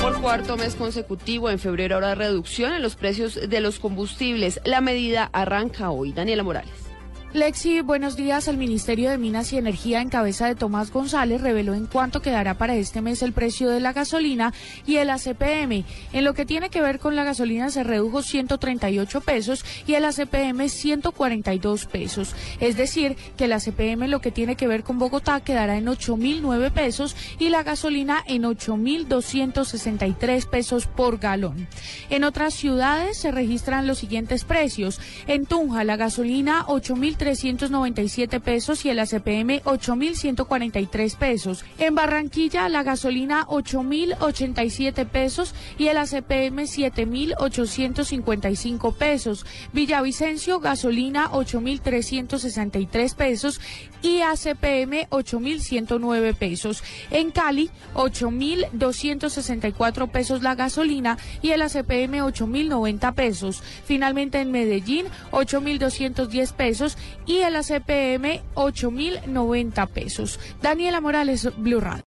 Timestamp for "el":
8.48-8.56, 13.22-13.34, 14.96-15.10, 19.92-20.06, 23.44-23.52, 38.90-38.98, 45.88-45.96, 61.50-61.60, 67.38-67.56